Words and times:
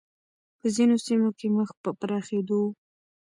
په 0.59 0.67
ځینو 0.75 0.95
سیمو 1.05 1.29
کې 1.37 1.47
مخ 1.57 1.69
په 1.83 1.89
پراخېدو 1.99 2.59
و 2.65 2.73